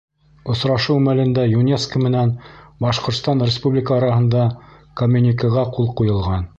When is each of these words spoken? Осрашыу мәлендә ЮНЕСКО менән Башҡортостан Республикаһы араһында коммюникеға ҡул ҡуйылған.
Осрашыу 0.53 1.01
мәлендә 1.07 1.43
ЮНЕСКО 1.51 2.01
менән 2.05 2.33
Башҡортостан 2.87 3.47
Республикаһы 3.49 3.99
араһында 4.01 4.49
коммюникеға 5.03 5.71
ҡул 5.79 5.97
ҡуйылған. 6.01 6.49